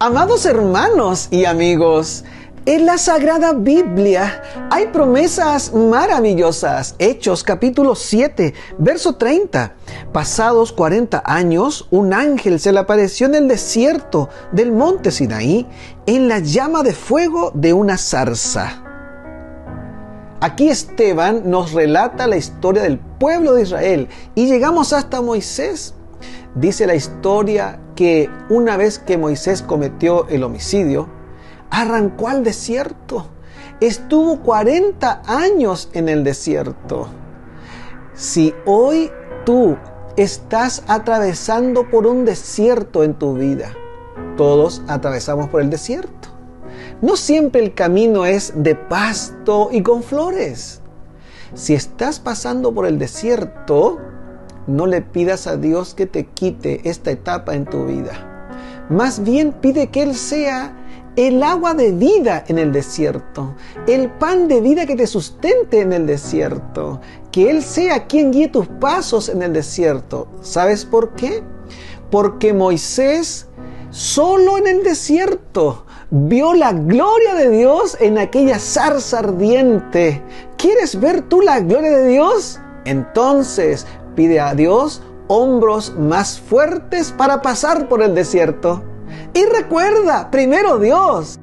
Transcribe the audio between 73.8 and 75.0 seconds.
solo en el